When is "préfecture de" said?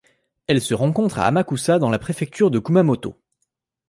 1.99-2.57